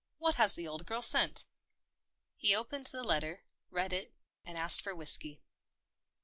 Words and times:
What 0.17 0.33
has 0.33 0.55
the 0.55 0.67
old 0.67 0.87
girl 0.87 1.03
sent?" 1.03 1.45
He 2.35 2.55
opened 2.55 2.87
the 2.87 3.03
letter, 3.03 3.43
read 3.69 3.93
it, 3.93 4.15
and 4.43 4.57
asked 4.57 4.81
for 4.81 4.95
whiskey. 4.95 5.43